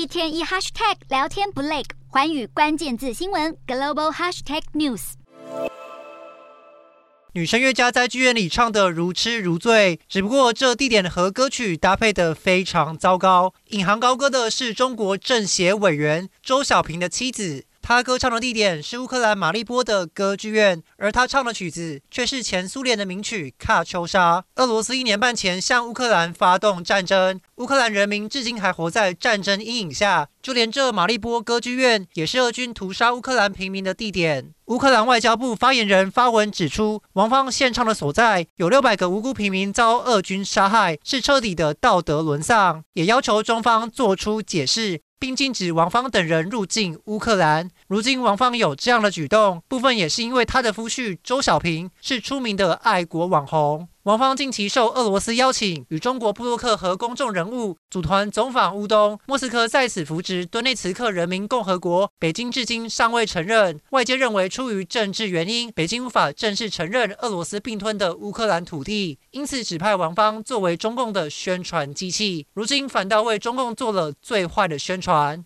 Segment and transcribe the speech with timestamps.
[0.00, 5.12] 一天一 hashtag 聊天不累，寰宇关键字新闻 global hashtag news。
[7.34, 13.52] 女声乐家在剧院里唱得如痴如醉，只不过这地点和歌曲搭配得非常糟糕。
[13.66, 17.66] 引吭高歌的是中国政协委员周小平的妻子。
[17.82, 24.38] 他歌唱的地点是乌克兰马利波的歌剧院，而他唱的曲子却是前苏联的名曲《卡秋莎》。
[24.56, 30.26] 俄罗斯一年半前向乌克兰发动战争，乌克兰人民至今还活在战争阴影下。
[30.40, 34.54] 就连这马利波歌剧院也是俄军屠杀乌克兰平民的地点。
[34.68, 45.02] 乌克兰外交部发言人发文指出，王芳献唱的所在有六百个无辜平民遭俄军杀害，是彻底的道德沦丧，也要求中方做出解释。
[45.18, 47.70] 并禁止王芳等人入境乌克兰。
[47.88, 53.86] 如今王芳有这样的举动，部分也是因为她的夫婿周小平是出名的爱国网红。
[54.04, 62.10] 王芳近期受俄罗斯邀请，与中国部落客和公众人物组团走访乌东、莫斯科，在此扶植顿内茨克人民共和国。
[62.18, 63.78] 北京至今尚未承认。
[63.90, 72.46] 外界认为，出于政治原因，北京无法正式承认俄罗斯并吞的乌克兰土地，因此指派王芳作为中共的宣传机器。
[72.54, 75.44] 如今反倒为中共做了最坏的宣传。